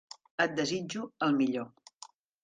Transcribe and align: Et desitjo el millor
Et 0.45 0.53
desitjo 0.59 1.03
el 1.27 1.35
millor 1.41 2.09